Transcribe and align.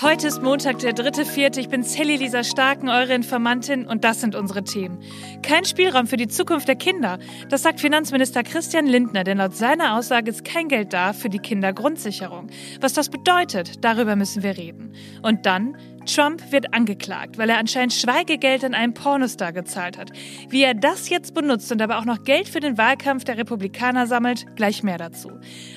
Heute 0.00 0.28
ist 0.28 0.44
Montag, 0.44 0.78
der 0.78 0.94
3.4. 0.94 1.58
Ich 1.58 1.70
bin 1.70 1.82
Sally 1.82 2.14
Lisa 2.14 2.44
Starken, 2.44 2.88
eure 2.88 3.14
Informantin, 3.14 3.84
und 3.84 4.04
das 4.04 4.20
sind 4.20 4.36
unsere 4.36 4.62
Themen. 4.62 5.02
Kein 5.42 5.64
Spielraum 5.64 6.06
für 6.06 6.16
die 6.16 6.28
Zukunft 6.28 6.68
der 6.68 6.76
Kinder. 6.76 7.18
Das 7.48 7.64
sagt 7.64 7.80
Finanzminister 7.80 8.44
Christian 8.44 8.86
Lindner, 8.86 9.24
denn 9.24 9.38
laut 9.38 9.56
seiner 9.56 9.98
Aussage 9.98 10.30
ist 10.30 10.44
kein 10.44 10.68
Geld 10.68 10.92
da 10.92 11.12
für 11.12 11.28
die 11.28 11.40
Kindergrundsicherung. 11.40 12.46
Was 12.80 12.92
das 12.92 13.08
bedeutet, 13.08 13.84
darüber 13.84 14.14
müssen 14.14 14.44
wir 14.44 14.56
reden. 14.56 14.92
Und 15.22 15.46
dann 15.46 15.76
Trump 16.08 16.52
wird 16.52 16.72
angeklagt, 16.74 17.38
weil 17.38 17.50
er 17.50 17.58
anscheinend 17.58 17.92
Schweigegeld 17.92 18.64
an 18.64 18.74
einen 18.74 18.94
Pornostar 18.94 19.52
gezahlt 19.52 19.98
hat. 19.98 20.10
Wie 20.48 20.62
er 20.62 20.74
das 20.74 21.08
jetzt 21.08 21.34
benutzt 21.34 21.70
und 21.70 21.82
aber 21.82 21.98
auch 21.98 22.04
noch 22.04 22.24
Geld 22.24 22.48
für 22.48 22.60
den 22.60 22.78
Wahlkampf 22.78 23.24
der 23.24 23.36
Republikaner 23.36 24.06
sammelt, 24.06 24.44
gleich 24.56 24.82
mehr 24.82 24.98
dazu. 24.98 25.30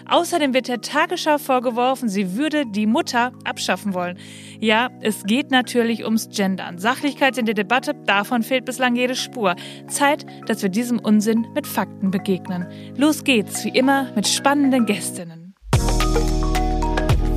Außerdem 0.08 0.54
wird 0.54 0.68
der 0.68 0.82
Tagesschau 0.82 1.38
vorgeworfen, 1.38 2.10
sie 2.10 2.36
würde 2.36 2.66
die 2.66 2.86
Mutter 2.86 3.34
abschaffen 3.44 3.94
wollen. 3.94 4.18
Ja, 4.60 4.90
es 5.02 5.24
geht 5.26 5.52
natürlich 5.52 6.06
ums 6.06 6.30
Gendern. 6.30 6.78
Sachlichkeit 6.78 7.38
in 7.38 7.46
der 7.46 7.56
Debatte, 7.56 7.94
davon 8.06 8.44
fehlt 8.44 8.66
bislang 8.66 8.96
jede 8.96 9.16
Spur. 9.16 9.56
Zeit, 9.88 10.26
dass 10.48 10.62
wir 10.62 10.70
diesem 10.70 11.00
Unsinn 11.00 11.48
mit 11.54 11.68
Fakten 11.68 12.12
begegnen. 12.12 12.68
Los 12.96 13.24
geht's, 13.24 13.66
wie 13.66 13.78
immer, 13.78 14.12
mit 14.16 14.28
spannenden 14.28 14.86
Gästinnen. 14.86 15.56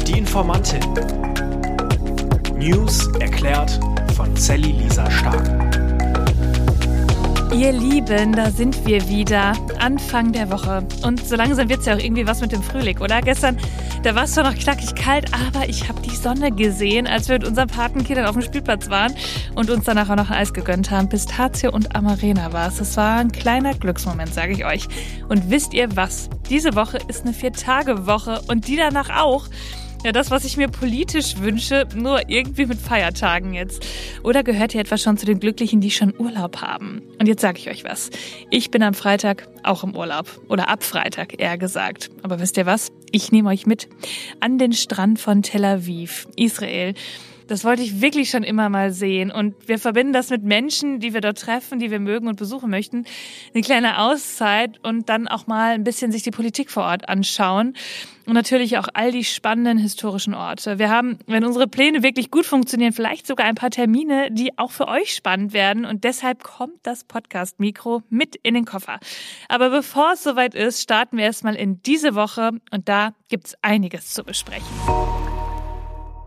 Die 0.06 0.18
Informantin. 0.18 1.23
News 2.64 3.08
erklärt 3.20 3.78
von 4.16 4.34
Sally 4.36 4.72
Lisa 4.72 5.10
Stark. 5.10 5.46
Ihr 7.52 7.72
Lieben, 7.72 8.32
da 8.32 8.50
sind 8.50 8.86
wir 8.86 9.06
wieder. 9.06 9.52
Anfang 9.78 10.32
der 10.32 10.50
Woche. 10.50 10.82
Und 11.02 11.22
so 11.28 11.36
langsam 11.36 11.68
wird 11.68 11.80
es 11.80 11.86
ja 11.86 11.94
auch 11.94 11.98
irgendwie 11.98 12.26
was 12.26 12.40
mit 12.40 12.52
dem 12.52 12.62
Frühling, 12.62 12.98
oder? 13.02 13.20
Gestern, 13.20 13.58
da 14.02 14.14
war 14.14 14.24
es 14.24 14.32
zwar 14.32 14.44
noch 14.44 14.58
knackig 14.58 14.94
kalt, 14.94 15.30
aber 15.34 15.68
ich 15.68 15.90
habe 15.90 16.00
die 16.00 16.16
Sonne 16.16 16.52
gesehen, 16.52 17.06
als 17.06 17.28
wir 17.28 17.34
mit 17.38 17.46
unseren 17.46 17.68
Patenkindern 17.68 18.24
auf 18.24 18.32
dem 18.32 18.40
Spielplatz 18.40 18.88
waren 18.88 19.14
und 19.54 19.68
uns 19.68 19.84
danach 19.84 20.08
auch 20.08 20.16
noch 20.16 20.30
ein 20.30 20.38
Eis 20.38 20.54
gegönnt 20.54 20.90
haben. 20.90 21.10
Pistazio 21.10 21.70
und 21.70 21.94
Amarena 21.94 22.54
war 22.54 22.68
es. 22.68 22.76
Das 22.76 22.96
war 22.96 23.18
ein 23.18 23.30
kleiner 23.30 23.74
Glücksmoment, 23.74 24.32
sage 24.32 24.54
ich 24.54 24.64
euch. 24.64 24.88
Und 25.28 25.50
wisst 25.50 25.74
ihr 25.74 25.94
was? 25.96 26.30
Diese 26.48 26.74
Woche 26.74 26.98
ist 27.08 27.26
eine 27.26 27.34
Vier-Tage-Woche 27.34 28.40
und 28.48 28.68
die 28.68 28.76
danach 28.76 29.10
auch. 29.22 29.48
Ja, 30.04 30.12
das, 30.12 30.30
was 30.30 30.44
ich 30.44 30.58
mir 30.58 30.68
politisch 30.68 31.38
wünsche, 31.38 31.88
nur 31.94 32.28
irgendwie 32.28 32.66
mit 32.66 32.78
Feiertagen 32.78 33.54
jetzt. 33.54 33.86
Oder 34.22 34.42
gehört 34.42 34.74
ihr 34.74 34.82
etwa 34.82 34.98
schon 34.98 35.16
zu 35.16 35.24
den 35.24 35.40
Glücklichen, 35.40 35.80
die 35.80 35.90
schon 35.90 36.12
Urlaub 36.18 36.58
haben? 36.60 37.00
Und 37.18 37.26
jetzt 37.26 37.40
sage 37.40 37.58
ich 37.58 37.70
euch 37.70 37.84
was. 37.84 38.10
Ich 38.50 38.70
bin 38.70 38.82
am 38.82 38.92
Freitag 38.92 39.48
auch 39.62 39.82
im 39.82 39.96
Urlaub. 39.96 40.26
Oder 40.50 40.68
ab 40.68 40.82
Freitag, 40.82 41.40
eher 41.40 41.56
gesagt. 41.56 42.10
Aber 42.22 42.38
wisst 42.38 42.58
ihr 42.58 42.66
was? 42.66 42.92
Ich 43.12 43.32
nehme 43.32 43.48
euch 43.48 43.64
mit 43.64 43.88
an 44.40 44.58
den 44.58 44.74
Strand 44.74 45.20
von 45.20 45.42
Tel 45.42 45.64
Aviv, 45.64 46.28
Israel. 46.36 46.92
Das 47.46 47.64
wollte 47.64 47.82
ich 47.82 48.00
wirklich 48.00 48.30
schon 48.30 48.42
immer 48.42 48.68
mal 48.68 48.90
sehen. 48.90 49.30
Und 49.30 49.68
wir 49.68 49.78
verbinden 49.78 50.12
das 50.12 50.30
mit 50.30 50.42
Menschen, 50.42 51.00
die 51.00 51.12
wir 51.12 51.20
dort 51.20 51.38
treffen, 51.38 51.78
die 51.78 51.90
wir 51.90 52.00
mögen 52.00 52.26
und 52.26 52.36
besuchen 52.36 52.70
möchten. 52.70 53.04
Eine 53.52 53.62
kleine 53.62 53.98
Auszeit 53.98 54.78
und 54.82 55.08
dann 55.08 55.28
auch 55.28 55.46
mal 55.46 55.74
ein 55.74 55.84
bisschen 55.84 56.10
sich 56.10 56.22
die 56.22 56.30
Politik 56.30 56.70
vor 56.70 56.84
Ort 56.84 57.08
anschauen. 57.08 57.74
Und 58.26 58.32
natürlich 58.32 58.78
auch 58.78 58.88
all 58.94 59.12
die 59.12 59.24
spannenden 59.24 59.76
historischen 59.76 60.32
Orte. 60.32 60.78
Wir 60.78 60.88
haben, 60.88 61.18
wenn 61.26 61.44
unsere 61.44 61.66
Pläne 61.66 62.02
wirklich 62.02 62.30
gut 62.30 62.46
funktionieren, 62.46 62.94
vielleicht 62.94 63.26
sogar 63.26 63.46
ein 63.46 63.54
paar 63.54 63.68
Termine, 63.68 64.30
die 64.30 64.56
auch 64.58 64.70
für 64.70 64.88
euch 64.88 65.14
spannend 65.14 65.52
werden. 65.52 65.84
Und 65.84 66.04
deshalb 66.04 66.42
kommt 66.42 66.78
das 66.84 67.04
Podcast-Mikro 67.04 68.02
mit 68.08 68.36
in 68.36 68.54
den 68.54 68.64
Koffer. 68.64 68.98
Aber 69.48 69.68
bevor 69.68 70.12
es 70.14 70.22
soweit 70.22 70.54
ist, 70.54 70.80
starten 70.80 71.18
wir 71.18 71.24
erstmal 71.24 71.54
in 71.54 71.82
diese 71.82 72.14
Woche. 72.14 72.52
Und 72.70 72.88
da 72.88 73.12
gibt's 73.28 73.54
einiges 73.60 74.14
zu 74.14 74.24
besprechen. 74.24 74.64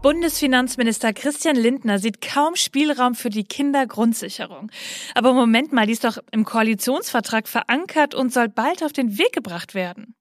Bundesfinanzminister 0.08 1.12
Christian 1.12 1.58
Lindner 1.58 2.00
sieht 2.00 2.22
kaum 2.22 2.56
Spielraum 2.56 3.14
für 3.14 3.30
die 3.30 3.44
Kindergrundsicherung. 3.44 4.72
Aber 5.16 5.34
Moment 5.34 5.74
mal, 5.74 5.86
die 5.86 5.92
ist 5.92 6.06
doch 6.06 6.20
im 6.32 6.46
Koalitionsvertrag 6.46 7.46
verankert 7.46 8.16
und 8.16 8.32
soll 8.32 8.48
bald 8.48 8.84
auf 8.84 8.94
den 8.94 9.18
Weg 9.18 9.34
gebracht 9.34 9.76
werden. 9.76 10.16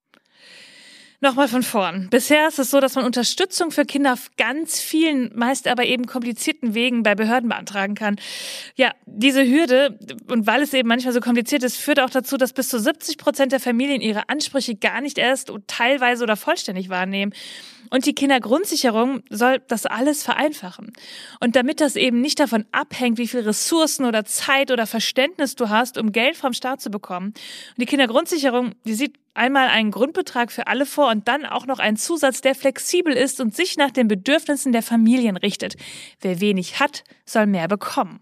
Nochmal 1.21 1.47
von 1.47 1.63
vorn. 1.63 2.09
Bisher 2.11 2.49
ist 2.49 2.59
es 2.59 2.73
so, 2.73 2.81
dass 2.81 2.97
man 2.97 3.05
Unterstützung 3.05 3.71
für 3.71 3.85
Kinder 3.85 4.15
auf 4.15 4.31
ganz 4.37 4.81
vielen, 4.81 5.31
meist 5.37 5.69
aber 5.69 5.85
eben 5.85 6.07
komplizierten 6.07 6.75
Wegen 6.75 7.05
bei 7.05 7.15
Behörden 7.15 7.49
beantragen 7.49 7.95
kann. 7.95 8.17
Ja, 8.75 8.91
diese 9.07 9.47
Hürde, 9.47 10.01
und 10.29 10.49
weil 10.49 10.63
es 10.63 10.75
eben 10.75 10.89
manchmal 10.89 11.15
so 11.15 11.21
kompliziert 11.21 11.63
ist, 11.63 11.77
führt 11.77 12.01
auch 12.01 12.11
dazu, 12.11 12.37
dass 12.37 12.53
bis 12.53 12.69
zu 12.69 12.81
70 12.81 13.19
Prozent 13.19 13.53
der 13.53 13.61
Familien 13.61 14.01
ihre 14.01 14.29
Ansprüche 14.29 14.75
gar 14.75 15.01
nicht 15.01 15.17
erst 15.17 15.53
teilweise 15.69 16.25
oder 16.25 16.37
vollständig 16.37 16.89
wahrnehmen. 16.89 17.33
Und 17.91 18.07
die 18.07 18.15
Kindergrundsicherung 18.15 19.23
soll 19.31 19.61
das 19.69 19.87
alles 19.87 20.23
vereinfachen. 20.23 20.93
Und 21.41 21.57
damit 21.57 21.81
das 21.81 21.97
eben 21.97 22.21
nicht 22.21 22.41
davon 22.41 22.65
abhängt, 22.73 23.19
wie 23.19 23.29
viel 23.29 23.41
Ressourcen 23.41 24.05
oder 24.05 24.25
Zeit 24.25 24.71
oder 24.71 24.87
Verständnis 24.87 25.55
du 25.55 25.69
hast, 25.69 25.99
um 25.99 26.13
Geld 26.13 26.37
vom 26.37 26.53
Staat 26.53 26.81
zu 26.81 26.91
bekommen. 26.91 27.27
Und 27.29 27.79
die 27.79 27.87
Kindergrundsicherung, 27.87 28.73
die 28.85 28.95
sieht 28.95 29.15
einmal 29.35 29.69
einen 29.69 29.91
Grundbetrag 29.91 30.51
für 30.51 30.67
alle 30.67 30.87
vor 30.87 31.11
und 31.11 31.29
dann 31.29 31.45
auch 31.45 31.67
noch 31.67 31.79
einen 31.79 31.97
Zusatz, 31.97 32.41
der 32.41 32.55
flexibel 32.55 33.13
ist 33.13 33.41
und 33.41 33.55
sich 33.55 33.77
nach 33.77 33.91
den 33.91 34.09
Bedürfnissen 34.09 34.73
der 34.73 34.83
Familien 34.83 35.37
richtet. 35.37 35.77
Wer 36.21 36.41
wenig 36.41 36.81
hat, 36.81 37.05
soll 37.25 37.47
mehr 37.47 37.69
bekommen. 37.69 38.21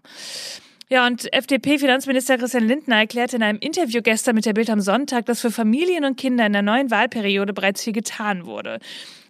Ja, 0.87 1.07
und 1.07 1.33
FDP-Finanzminister 1.33 2.37
Christian 2.37 2.67
Lindner 2.67 2.97
erklärte 2.97 3.37
in 3.37 3.41
einem 3.43 3.57
Interview 3.57 4.03
gestern 4.03 4.35
mit 4.35 4.45
der 4.45 4.53
Bild 4.53 4.69
am 4.69 4.81
Sonntag, 4.81 5.25
dass 5.25 5.41
für 5.41 5.49
Familien 5.49 6.05
und 6.05 6.15
Kinder 6.15 6.45
in 6.45 6.53
der 6.53 6.61
neuen 6.61 6.91
Wahlperiode 6.91 7.53
bereits 7.53 7.83
viel 7.83 7.93
getan 7.93 8.45
wurde. 8.45 8.79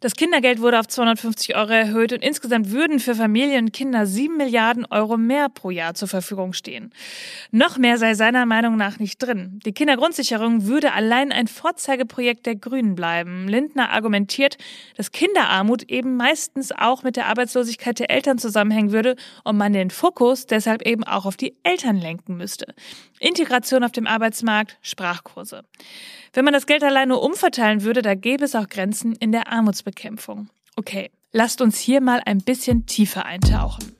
Das 0.05 0.15
Kindergeld 0.15 0.61
wurde 0.61 0.79
auf 0.79 0.87
250 0.87 1.55
Euro 1.55 1.71
erhöht 1.71 2.13
und 2.13 2.21
insgesamt 2.21 2.69
würden 2.69 2.99
für 2.99 3.15
Familien 3.15 3.65
und 3.65 3.73
Kinder 3.73 4.05
sieben 4.05 4.37
Milliarden 4.37 4.85
Euro 4.85 5.17
mehr 5.17 5.49
pro 5.49 5.71
Jahr 5.71 5.95
zur 5.95 6.07
Verfügung 6.07 6.53
stehen. 6.53 6.91
Noch 7.49 7.79
mehr 7.79 7.97
sei 7.97 8.13
seiner 8.13 8.45
Meinung 8.45 8.77
nach 8.77 8.99
nicht 8.99 9.17
drin. 9.17 9.59
Die 9.65 9.73
Kindergrundsicherung 9.73 10.67
würde 10.67 10.93
allein 10.93 11.31
ein 11.31 11.47
Vorzeigeprojekt 11.47 12.45
der 12.45 12.55
Grünen 12.55 12.93
bleiben. 12.93 13.47
Lindner 13.47 13.89
argumentiert, 13.89 14.59
dass 14.95 15.11
Kinderarmut 15.11 15.89
eben 15.89 16.17
meistens 16.17 16.71
auch 16.71 17.01
mit 17.01 17.15
der 17.15 17.25
Arbeitslosigkeit 17.25 17.97
der 17.97 18.11
Eltern 18.11 18.37
zusammenhängen 18.37 18.91
würde 18.91 19.15
und 19.43 19.57
man 19.57 19.73
den 19.73 19.89
Fokus 19.89 20.45
deshalb 20.45 20.83
eben 20.83 21.03
auch 21.03 21.25
auf 21.25 21.35
die 21.35 21.55
Eltern 21.63 21.97
lenken 21.97 22.37
müsste. 22.37 22.75
Integration 23.19 23.83
auf 23.83 23.91
dem 23.91 24.05
Arbeitsmarkt, 24.05 24.77
Sprachkurse. 24.83 25.63
Wenn 26.33 26.45
man 26.45 26.53
das 26.53 26.67
Geld 26.67 26.83
allein 26.83 27.07
nur 27.07 27.23
umverteilen 27.23 27.83
würde, 27.83 28.01
da 28.03 28.13
gäbe 28.13 28.43
es 28.43 28.55
auch 28.55 28.67
Grenzen 28.67 29.15
in 29.15 29.31
der 29.31 29.51
Armutsbekämpfung. 29.51 29.94
Okay, 30.75 31.09
lasst 31.31 31.61
uns 31.61 31.79
hier 31.79 32.01
mal 32.01 32.21
ein 32.25 32.39
bisschen 32.39 32.85
tiefer 32.85 33.25
eintauchen. 33.25 33.95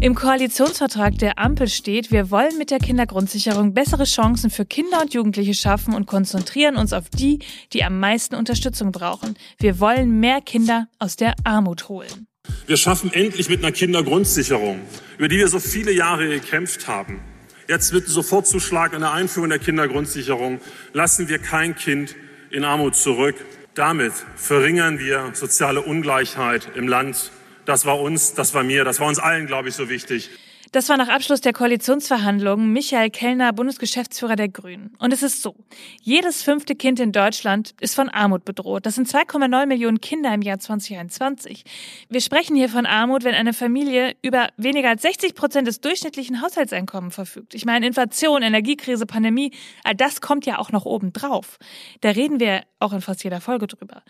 Im 0.00 0.16
Koalitionsvertrag 0.16 1.16
der 1.18 1.38
Ampel 1.38 1.68
steht, 1.68 2.10
wir 2.10 2.32
wollen 2.32 2.58
mit 2.58 2.72
der 2.72 2.80
Kindergrundsicherung 2.80 3.72
bessere 3.72 4.02
Chancen 4.02 4.50
für 4.50 4.64
Kinder 4.64 5.00
und 5.00 5.14
Jugendliche 5.14 5.54
schaffen 5.54 5.94
und 5.94 6.06
konzentrieren 6.06 6.76
uns 6.76 6.92
auf 6.92 7.08
die, 7.08 7.38
die 7.72 7.84
am 7.84 8.00
meisten 8.00 8.34
Unterstützung 8.34 8.90
brauchen. 8.90 9.36
Wir 9.58 9.78
wollen 9.78 10.18
mehr 10.18 10.40
Kinder 10.40 10.88
aus 10.98 11.14
der 11.14 11.34
Armut 11.44 11.88
holen. 11.88 12.26
Wir 12.66 12.76
schaffen 12.76 13.12
endlich 13.12 13.48
mit 13.48 13.60
einer 13.60 13.70
Kindergrundsicherung, 13.70 14.80
über 15.18 15.28
die 15.28 15.36
wir 15.36 15.46
so 15.46 15.60
viele 15.60 15.92
Jahre 15.92 16.28
gekämpft 16.28 16.88
haben, 16.88 17.20
Jetzt 17.68 17.92
mit 17.92 18.06
Sofortzuschlag 18.08 18.92
an 18.92 19.00
der 19.00 19.12
Einführung 19.12 19.48
der 19.48 19.58
Kindergrundsicherung 19.58 20.60
lassen 20.92 21.28
wir 21.28 21.38
kein 21.38 21.76
Kind 21.76 22.16
in 22.52 22.64
Armut 22.64 22.94
zurück. 22.94 23.36
Damit 23.74 24.12
verringern 24.36 24.98
wir 24.98 25.30
soziale 25.32 25.80
Ungleichheit 25.80 26.68
im 26.74 26.86
Land. 26.86 27.32
Das 27.64 27.86
war 27.86 28.00
uns, 28.00 28.34
das 28.34 28.54
war 28.54 28.62
mir, 28.62 28.84
das 28.84 29.00
war 29.00 29.08
uns 29.08 29.18
allen, 29.18 29.46
glaube 29.46 29.70
ich, 29.70 29.74
so 29.74 29.88
wichtig. 29.88 30.30
Das 30.72 30.88
war 30.88 30.96
nach 30.96 31.08
Abschluss 31.08 31.42
der 31.42 31.52
Koalitionsverhandlungen 31.52 32.72
Michael 32.72 33.10
Kellner, 33.10 33.52
Bundesgeschäftsführer 33.52 34.36
der 34.36 34.48
Grünen. 34.48 34.96
Und 34.98 35.12
es 35.12 35.22
ist 35.22 35.42
so, 35.42 35.54
jedes 36.00 36.42
fünfte 36.42 36.74
Kind 36.74 36.98
in 36.98 37.12
Deutschland 37.12 37.74
ist 37.80 37.94
von 37.94 38.08
Armut 38.08 38.46
bedroht. 38.46 38.86
Das 38.86 38.94
sind 38.94 39.06
2,9 39.06 39.66
Millionen 39.66 40.00
Kinder 40.00 40.32
im 40.32 40.40
Jahr 40.40 40.58
2021. 40.58 41.64
Wir 42.08 42.22
sprechen 42.22 42.56
hier 42.56 42.70
von 42.70 42.86
Armut, 42.86 43.22
wenn 43.22 43.34
eine 43.34 43.52
Familie 43.52 44.16
über 44.22 44.48
weniger 44.56 44.88
als 44.88 45.02
60 45.02 45.34
Prozent 45.34 45.68
des 45.68 45.82
durchschnittlichen 45.82 46.40
Haushaltseinkommens 46.40 47.16
verfügt. 47.16 47.54
Ich 47.54 47.66
meine, 47.66 47.86
Inflation, 47.86 48.40
Energiekrise, 48.42 49.04
Pandemie, 49.04 49.52
all 49.84 49.94
das 49.94 50.22
kommt 50.22 50.46
ja 50.46 50.56
auch 50.56 50.72
noch 50.72 50.86
oben 50.86 51.12
drauf. 51.12 51.58
Da 52.00 52.08
reden 52.08 52.40
wir 52.40 52.62
auch 52.78 52.94
in 52.94 53.02
fast 53.02 53.22
jeder 53.24 53.42
Folge 53.42 53.66
drüber. 53.66 54.02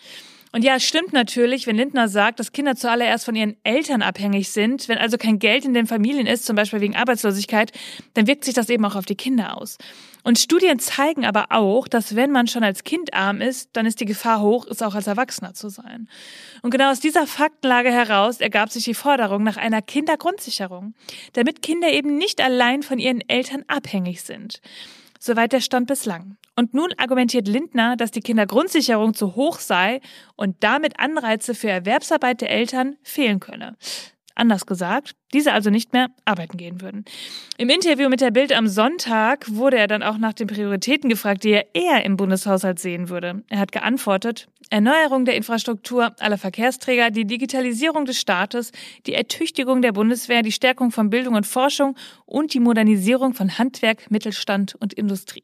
Und 0.53 0.65
ja, 0.65 0.77
es 0.77 0.85
stimmt 0.85 1.15
natürlich, 1.15 1.67
wenn 1.67 1.77
Lindner 1.77 2.09
sagt, 2.09 2.39
dass 2.39 2.53
Kinder 2.53 2.77
zuallererst 2.77 3.25
von 3.25 3.35
ihren 3.35 3.57
Eltern 3.65 4.03
abhängig 4.03 4.51
sind. 4.51 4.87
Wenn 4.87 4.99
also 4.99 5.17
kein 5.17 5.39
Geld 5.39 5.65
in 5.65 5.73
den 5.73 5.87
Familien 5.87 6.27
ist, 6.27 6.45
zum 6.45 6.57
Beispiel 6.57 6.83
wegen 6.83 6.95
Arbeitslosigkeit, 6.95 7.73
dann 8.13 8.27
wirkt 8.27 8.45
sich 8.45 8.53
das 8.53 8.69
eben 8.69 8.85
auch 8.85 8.95
auf 8.95 9.07
die 9.07 9.15
Kinder 9.15 9.57
aus. 9.57 9.79
Und 10.25 10.39
Studien 10.39 10.79
zeigen 10.79 11.25
aber 11.25 11.47
auch, 11.51 11.89
dass 11.89 12.15
wenn 12.15 12.31
man 12.31 12.47
schon 12.47 12.63
als 12.63 12.85
Kind 12.85 13.15
arm 13.15 13.41
ist, 13.41 13.71
dann 13.73 13.87
ist 13.87 14.01
die 14.01 14.05
Gefahr 14.05 14.43
hoch, 14.43 14.67
es 14.71 14.83
auch 14.83 14.95
als 14.95 15.07
Erwachsener 15.07 15.55
zu 15.55 15.71
sein. 15.71 16.07
Und 16.61 16.71
genau 16.71 16.91
aus 16.91 17.01
dieser 17.01 17.27
Faktenlage 17.27 17.91
heraus 17.91 18.41
ergab 18.41 18.71
sich 18.71 18.85
die 18.85 18.95
Forderung 18.95 19.43
nach 19.43 19.57
einer 19.57 19.81
Kindergrundsicherung, 19.81 20.95
damit 21.33 21.63
Kinder 21.63 21.91
eben 21.91 22.19
nicht 22.19 22.43
allein 22.43 22.83
von 22.83 22.99
ihren 22.99 23.23
Eltern 23.27 23.65
abhängig 23.69 24.23
sind. 24.23 24.61
Soweit 25.19 25.53
der 25.53 25.61
Stand 25.61 25.87
bislang. 25.87 26.37
Und 26.63 26.75
nun 26.75 26.95
argumentiert 26.97 27.49
Lindner, 27.49 27.97
dass 27.97 28.13
die 28.13 28.21
Kindergrundsicherung 28.21 29.15
zu 29.15 29.35
hoch 29.35 29.59
sei 29.59 30.01
und 30.37 30.55
damit 30.61 31.01
Anreize 31.01 31.57
für 31.57 31.69
Erwerbsarbeit 31.69 32.41
der 32.41 32.53
Eltern 32.53 32.95
fehlen 33.03 33.41
könne. 33.41 33.77
Anders 34.37 34.65
gesagt, 34.65 35.17
diese 35.35 35.55
also 35.55 35.71
nicht 35.71 35.93
mehr 35.93 36.11
arbeiten 36.25 36.57
gehen 36.57 36.81
würden. 36.81 37.05
Im 37.59 37.69
Interview 37.69 38.09
mit 38.09 38.21
der 38.21 38.31
Bild 38.31 38.53
am 38.53 38.69
Sonntag 38.69 39.45
wurde 39.51 39.77
er 39.77 39.89
dann 39.89 40.05
auch 40.05 40.19
nach 40.19 40.35
den 40.35 40.47
Prioritäten 40.47 41.11
gefragt, 41.11 41.43
die 41.43 41.51
er 41.51 41.75
eher 41.75 42.05
im 42.05 42.17
Bundeshaushalt 42.17 42.79
sehen 42.79 43.09
würde. 43.09 43.43
Er 43.49 43.59
hat 43.59 43.73
geantwortet, 43.73 44.47
Erneuerung 44.71 45.25
der 45.25 45.35
Infrastruktur 45.35 46.15
aller 46.21 46.39
Verkehrsträger, 46.39 47.11
die 47.11 47.25
Digitalisierung 47.27 48.05
des 48.05 48.21
Staates, 48.21 48.71
die 49.07 49.15
Ertüchtigung 49.15 49.83
der 49.83 49.91
Bundeswehr, 49.91 50.43
die 50.43 50.53
Stärkung 50.53 50.93
von 50.93 51.11
Bildung 51.11 51.35
und 51.35 51.45
Forschung 51.45 51.97
und 52.25 52.55
die 52.55 52.61
Modernisierung 52.61 53.35
von 53.35 53.59
Handwerk, 53.59 54.13
Mittelstand 54.13 54.77
und 54.77 54.93
Industrie. 54.93 55.43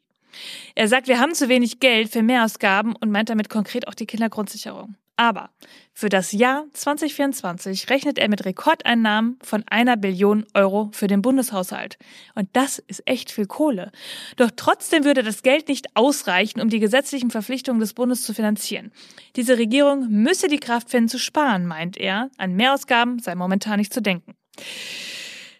Er 0.75 0.87
sagt, 0.87 1.07
wir 1.07 1.19
haben 1.19 1.33
zu 1.33 1.49
wenig 1.49 1.79
Geld 1.79 2.11
für 2.11 2.23
Mehrausgaben 2.23 2.95
und 2.95 3.11
meint 3.11 3.29
damit 3.29 3.49
konkret 3.49 3.87
auch 3.87 3.93
die 3.93 4.05
Kindergrundsicherung. 4.05 4.95
Aber 5.19 5.49
für 5.93 6.07
das 6.07 6.31
Jahr 6.31 6.63
2024 6.71 7.89
rechnet 7.89 8.17
er 8.17 8.29
mit 8.29 8.45
Rekordeinnahmen 8.45 9.37
von 9.43 9.65
einer 9.69 9.97
Billion 9.97 10.45
Euro 10.53 10.91
für 10.93 11.07
den 11.07 11.21
Bundeshaushalt. 11.21 11.97
Und 12.35 12.47
das 12.53 12.79
ist 12.79 13.03
echt 13.05 13.29
viel 13.29 13.45
Kohle. 13.45 13.91
Doch 14.37 14.49
trotzdem 14.55 15.03
würde 15.03 15.21
das 15.21 15.43
Geld 15.43 15.67
nicht 15.67 15.87
ausreichen, 15.93 16.61
um 16.61 16.69
die 16.69 16.79
gesetzlichen 16.79 17.31
Verpflichtungen 17.31 17.81
des 17.81 17.93
Bundes 17.93 18.23
zu 18.23 18.33
finanzieren. 18.33 18.93
Diese 19.35 19.57
Regierung 19.57 20.07
müsse 20.07 20.47
die 20.47 20.61
Kraft 20.61 20.89
finden 20.89 21.09
zu 21.09 21.19
sparen, 21.19 21.65
meint 21.65 21.97
er. 21.97 22.29
An 22.37 22.53
Mehrausgaben 22.53 23.19
sei 23.19 23.35
momentan 23.35 23.79
nicht 23.79 23.93
zu 23.93 24.01
denken. 24.01 24.35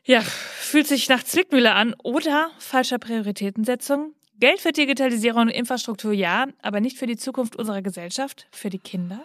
Ja, 0.06 0.21
fühlt 0.21 0.88
sich 0.88 1.10
nach 1.10 1.24
Zwickmühle 1.24 1.74
an 1.74 1.95
oder 2.01 2.50
falscher 2.60 2.98
Prioritätensetzung. 2.98 4.13
Geld 4.39 4.62
für 4.62 4.71
Digitalisierung 4.71 5.44
und 5.44 5.50
Infrastruktur 5.50 6.13
ja, 6.13 6.47
aber 6.62 6.80
nicht 6.80 6.97
für 6.97 7.07
die 7.07 7.18
Zukunft 7.18 7.57
unserer 7.57 7.81
Gesellschaft, 7.81 8.47
für 8.51 8.69
die 8.69 8.80
Kinder? 8.80 9.19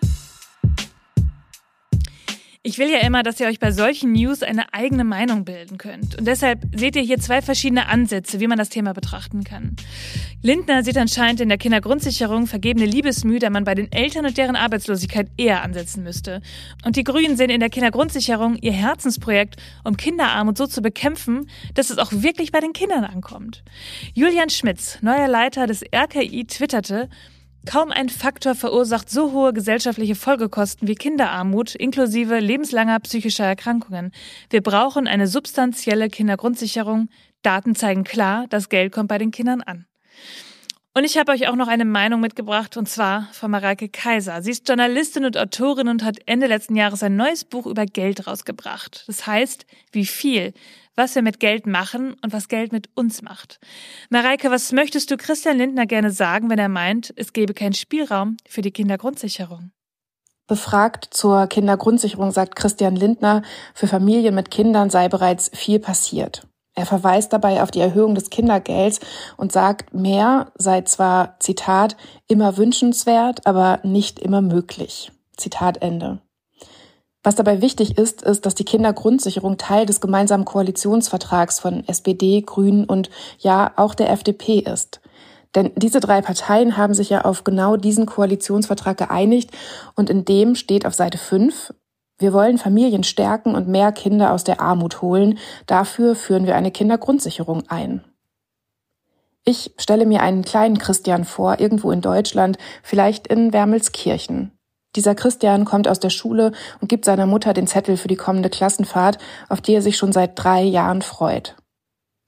Ich 2.66 2.78
will 2.78 2.90
ja 2.90 3.00
immer, 3.00 3.22
dass 3.22 3.38
ihr 3.40 3.46
euch 3.46 3.58
bei 3.58 3.72
solchen 3.72 4.12
News 4.12 4.42
eine 4.42 4.72
eigene 4.72 5.04
Meinung 5.04 5.44
bilden 5.44 5.76
könnt. 5.76 6.16
Und 6.16 6.26
deshalb 6.26 6.62
seht 6.74 6.96
ihr 6.96 7.02
hier 7.02 7.18
zwei 7.18 7.42
verschiedene 7.42 7.88
Ansätze, 7.88 8.40
wie 8.40 8.46
man 8.46 8.56
das 8.56 8.70
Thema 8.70 8.94
betrachten 8.94 9.44
kann. 9.44 9.76
Lindner 10.40 10.82
sieht 10.82 10.96
anscheinend 10.96 11.42
in 11.42 11.50
der 11.50 11.58
Kindergrundsicherung 11.58 12.46
vergebene 12.46 12.86
Liebesmüh, 12.86 13.38
da 13.38 13.50
man 13.50 13.64
bei 13.64 13.74
den 13.74 13.92
Eltern 13.92 14.24
und 14.24 14.38
deren 14.38 14.56
Arbeitslosigkeit 14.56 15.28
eher 15.36 15.62
ansetzen 15.62 16.04
müsste. 16.04 16.40
Und 16.86 16.96
die 16.96 17.04
Grünen 17.04 17.36
sehen 17.36 17.50
in 17.50 17.60
der 17.60 17.68
Kindergrundsicherung 17.68 18.56
ihr 18.56 18.72
Herzensprojekt, 18.72 19.56
um 19.84 19.98
Kinderarmut 19.98 20.56
so 20.56 20.66
zu 20.66 20.80
bekämpfen, 20.80 21.50
dass 21.74 21.90
es 21.90 21.98
auch 21.98 22.12
wirklich 22.12 22.50
bei 22.50 22.60
den 22.60 22.72
Kindern 22.72 23.04
ankommt. 23.04 23.62
Julian 24.14 24.48
Schmitz, 24.48 24.96
neuer 25.02 25.28
Leiter 25.28 25.66
des 25.66 25.82
RKI, 25.94 26.46
twitterte, 26.46 27.10
Kaum 27.66 27.90
ein 27.90 28.08
Faktor 28.08 28.54
verursacht 28.54 29.08
so 29.08 29.32
hohe 29.32 29.52
gesellschaftliche 29.52 30.14
Folgekosten 30.14 30.86
wie 30.86 30.94
Kinderarmut 30.94 31.74
inklusive 31.74 32.38
lebenslanger 32.38 33.00
psychischer 33.00 33.46
Erkrankungen. 33.46 34.12
Wir 34.50 34.62
brauchen 34.62 35.08
eine 35.08 35.26
substanzielle 35.26 36.08
Kindergrundsicherung. 36.08 37.08
Daten 37.42 37.74
zeigen 37.74 38.04
klar, 38.04 38.46
das 38.50 38.68
Geld 38.68 38.92
kommt 38.92 39.08
bei 39.08 39.18
den 39.18 39.30
Kindern 39.30 39.62
an. 39.62 39.86
Und 40.96 41.04
ich 41.04 41.18
habe 41.18 41.32
euch 41.32 41.48
auch 41.48 41.56
noch 41.56 41.66
eine 41.66 41.84
Meinung 41.84 42.20
mitgebracht, 42.20 42.76
und 42.76 42.88
zwar 42.88 43.28
von 43.32 43.50
Mareike 43.50 43.88
Kaiser. 43.88 44.42
Sie 44.42 44.52
ist 44.52 44.68
Journalistin 44.68 45.24
und 45.24 45.36
Autorin 45.36 45.88
und 45.88 46.04
hat 46.04 46.18
Ende 46.26 46.46
letzten 46.46 46.76
Jahres 46.76 47.02
ein 47.02 47.16
neues 47.16 47.44
Buch 47.44 47.66
über 47.66 47.84
Geld 47.84 48.28
rausgebracht. 48.28 49.04
Das 49.08 49.26
heißt, 49.26 49.66
wie 49.90 50.06
viel 50.06 50.54
was 50.96 51.14
wir 51.14 51.22
mit 51.22 51.40
Geld 51.40 51.66
machen 51.66 52.14
und 52.22 52.32
was 52.32 52.48
Geld 52.48 52.72
mit 52.72 52.88
uns 52.94 53.22
macht. 53.22 53.58
Mareike, 54.10 54.50
was 54.50 54.72
möchtest 54.72 55.10
du 55.10 55.16
Christian 55.16 55.58
Lindner 55.58 55.86
gerne 55.86 56.10
sagen, 56.10 56.50
wenn 56.50 56.58
er 56.58 56.68
meint, 56.68 57.12
es 57.16 57.32
gebe 57.32 57.54
keinen 57.54 57.74
Spielraum 57.74 58.36
für 58.48 58.62
die 58.62 58.70
Kindergrundsicherung? 58.70 59.70
Befragt 60.46 61.08
zur 61.10 61.46
Kindergrundsicherung 61.46 62.30
sagt 62.30 62.54
Christian 62.54 62.96
Lindner, 62.96 63.42
für 63.74 63.86
Familien 63.86 64.34
mit 64.34 64.50
Kindern 64.50 64.90
sei 64.90 65.08
bereits 65.08 65.50
viel 65.54 65.78
passiert. 65.78 66.46
Er 66.74 66.86
verweist 66.86 67.32
dabei 67.32 67.62
auf 67.62 67.70
die 67.70 67.80
Erhöhung 67.80 68.14
des 68.14 68.30
Kindergelds 68.30 69.00
und 69.36 69.52
sagt, 69.52 69.94
mehr 69.94 70.52
sei 70.56 70.82
zwar, 70.82 71.38
Zitat, 71.38 71.96
immer 72.26 72.56
wünschenswert, 72.56 73.46
aber 73.46 73.78
nicht 73.84 74.18
immer 74.18 74.40
möglich. 74.40 75.12
Zitat 75.36 75.82
Ende. 75.82 76.20
Was 77.22 77.36
dabei 77.36 77.62
wichtig 77.62 77.96
ist, 77.96 78.22
ist, 78.22 78.44
dass 78.44 78.54
die 78.54 78.66
Kindergrundsicherung 78.66 79.56
Teil 79.56 79.86
des 79.86 80.00
gemeinsamen 80.00 80.44
Koalitionsvertrags 80.44 81.58
von 81.58 81.86
SPD, 81.88 82.42
Grünen 82.42 82.84
und 82.84 83.08
ja 83.38 83.72
auch 83.76 83.94
der 83.94 84.10
FDP 84.10 84.58
ist. 84.58 85.00
Denn 85.54 85.70
diese 85.76 86.00
drei 86.00 86.20
Parteien 86.20 86.76
haben 86.76 86.94
sich 86.94 87.10
ja 87.10 87.22
auf 87.22 87.44
genau 87.44 87.76
diesen 87.76 88.06
Koalitionsvertrag 88.06 88.98
geeinigt 88.98 89.52
und 89.94 90.10
in 90.10 90.24
dem 90.24 90.54
steht 90.54 90.84
auf 90.84 90.94
Seite 90.94 91.16
5, 91.16 91.72
wir 92.24 92.32
wollen 92.32 92.56
Familien 92.56 93.04
stärken 93.04 93.54
und 93.54 93.68
mehr 93.68 93.92
Kinder 93.92 94.32
aus 94.32 94.44
der 94.44 94.62
Armut 94.62 95.02
holen. 95.02 95.38
Dafür 95.66 96.14
führen 96.14 96.46
wir 96.46 96.56
eine 96.56 96.70
Kindergrundsicherung 96.70 97.64
ein. 97.68 98.02
Ich 99.44 99.74
stelle 99.76 100.06
mir 100.06 100.22
einen 100.22 100.40
kleinen 100.40 100.78
Christian 100.78 101.26
vor, 101.26 101.60
irgendwo 101.60 101.90
in 101.90 102.00
Deutschland, 102.00 102.56
vielleicht 102.82 103.26
in 103.26 103.52
Wermelskirchen. 103.52 104.52
Dieser 104.96 105.14
Christian 105.14 105.66
kommt 105.66 105.86
aus 105.86 106.00
der 106.00 106.08
Schule 106.08 106.52
und 106.80 106.88
gibt 106.88 107.04
seiner 107.04 107.26
Mutter 107.26 107.52
den 107.52 107.66
Zettel 107.66 107.98
für 107.98 108.08
die 108.08 108.16
kommende 108.16 108.48
Klassenfahrt, 108.48 109.18
auf 109.50 109.60
die 109.60 109.74
er 109.74 109.82
sich 109.82 109.98
schon 109.98 110.12
seit 110.12 110.30
drei 110.42 110.62
Jahren 110.62 111.02
freut. 111.02 111.56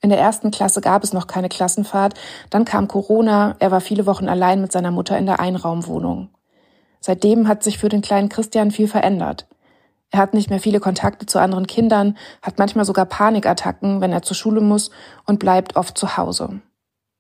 In 0.03 0.11
der 0.11 0.19
ersten 0.19 0.51
Klasse 0.51 0.83
gab 0.83 1.05
es 1.05 1.15
noch 1.15 1.27
keine 1.27 1.49
Klassenfahrt, 1.49 2.13
dann 2.51 2.67
kam 2.67 2.87
Corona, 2.87 3.57
er 3.61 3.71
war 3.71 3.81
viele 3.81 4.05
Wochen 4.05 4.29
allein 4.29 4.61
mit 4.61 4.73
seiner 4.73 4.91
Mutter 4.91 5.17
in 5.17 5.25
der 5.25 5.41
Einraumwohnung. 5.41 6.29
Seitdem 7.01 7.49
hat 7.49 7.63
sich 7.63 7.79
für 7.79 7.89
den 7.89 8.03
kleinen 8.03 8.29
Christian 8.29 8.71
viel 8.71 8.89
verändert. 8.89 9.47
Er 10.11 10.21
hat 10.21 10.35
nicht 10.35 10.51
mehr 10.51 10.61
viele 10.61 10.81
Kontakte 10.81 11.27
zu 11.27 11.39
anderen 11.41 11.67
Kindern, 11.67 12.17
hat 12.43 12.59
manchmal 12.59 12.85
sogar 12.85 13.07
Panikattacken, 13.07 14.01
wenn 14.01 14.13
er 14.13 14.23
zur 14.23 14.37
Schule 14.37 14.61
muss 14.61 14.91
und 15.25 15.41
bleibt 15.41 15.77
oft 15.77 15.99
zu 15.99 16.17
Hause. 16.17 16.61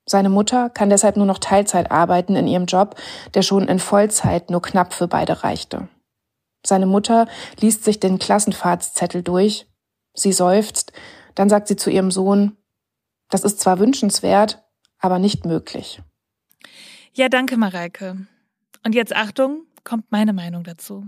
Seine 0.09 0.29
Mutter 0.29 0.71
kann 0.71 0.89
deshalb 0.89 1.17
nur 1.17 1.27
noch 1.27 1.39
Teilzeit 1.39 1.91
arbeiten 1.91 2.37
in 2.37 2.47
ihrem 2.47 2.67
Job, 2.67 2.95
der 3.35 3.43
schon 3.43 3.67
in 3.67 3.81
Vollzeit 3.81 4.51
nur 4.51 4.63
knapp 4.63 4.95
für 4.95 5.09
beide 5.09 5.43
reichte. 5.43 5.89
Seine 6.65 6.87
Mutter 6.87 7.27
liest 7.61 7.85
sich 7.85 7.99
den 7.99 8.19
Klassenfahrtszettel 8.19 9.23
durch. 9.23 9.67
Sie 10.15 10.33
seufzt, 10.33 10.93
dann 11.35 11.49
sagt 11.49 11.69
sie 11.69 11.77
zu 11.77 11.91
ihrem 11.91 12.11
Sohn, 12.11 12.57
das 13.31 13.43
ist 13.43 13.61
zwar 13.61 13.81
wünschenswert, 13.81 14.65
aber 14.99 15.19
nicht 15.19 15.45
möglich. 15.45 16.01
Ja, 17.13 17.29
danke, 17.29 17.57
Mareike. 17.57 18.27
Und 18.85 18.95
jetzt 18.95 19.15
Achtung, 19.15 19.67
kommt 19.85 20.11
meine 20.11 20.33
Meinung 20.33 20.65
dazu. 20.65 21.07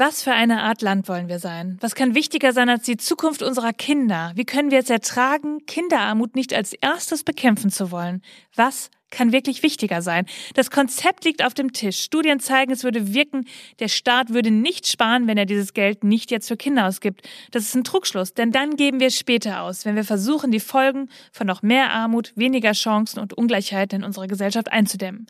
Was 0.00 0.22
für 0.22 0.32
eine 0.32 0.62
Art 0.62 0.80
Land 0.80 1.08
wollen 1.08 1.28
wir 1.28 1.40
sein? 1.40 1.76
Was 1.80 1.96
kann 1.96 2.14
wichtiger 2.14 2.52
sein 2.52 2.68
als 2.68 2.84
die 2.84 2.98
Zukunft 2.98 3.42
unserer 3.42 3.72
Kinder? 3.72 4.30
Wie 4.36 4.44
können 4.44 4.70
wir 4.70 4.78
es 4.78 4.90
ertragen, 4.90 5.66
Kinderarmut 5.66 6.36
nicht 6.36 6.54
als 6.54 6.72
erstes 6.72 7.24
bekämpfen 7.24 7.68
zu 7.68 7.90
wollen? 7.90 8.22
Was 8.54 8.92
kann 9.10 9.32
wirklich 9.32 9.62
wichtiger 9.62 10.02
sein. 10.02 10.26
Das 10.54 10.70
Konzept 10.70 11.24
liegt 11.24 11.44
auf 11.44 11.54
dem 11.54 11.72
Tisch. 11.72 12.00
Studien 12.00 12.40
zeigen, 12.40 12.72
es 12.72 12.84
würde 12.84 13.14
wirken, 13.14 13.46
der 13.78 13.88
Staat 13.88 14.32
würde 14.32 14.50
nicht 14.50 14.86
sparen, 14.86 15.26
wenn 15.26 15.38
er 15.38 15.46
dieses 15.46 15.72
Geld 15.72 16.04
nicht 16.04 16.30
jetzt 16.30 16.48
für 16.48 16.56
Kinder 16.56 16.86
ausgibt. 16.86 17.28
Das 17.50 17.64
ist 17.64 17.74
ein 17.74 17.84
Trugschluss, 17.84 18.34
denn 18.34 18.52
dann 18.52 18.76
geben 18.76 19.00
wir 19.00 19.08
es 19.08 19.18
später 19.18 19.62
aus, 19.62 19.84
wenn 19.84 19.96
wir 19.96 20.04
versuchen, 20.04 20.50
die 20.50 20.60
Folgen 20.60 21.08
von 21.32 21.46
noch 21.46 21.62
mehr 21.62 21.90
Armut, 21.90 22.32
weniger 22.36 22.72
Chancen 22.72 23.20
und 23.20 23.34
Ungleichheit 23.34 23.92
in 23.92 24.04
unserer 24.04 24.26
Gesellschaft 24.26 24.70
einzudämmen. 24.70 25.26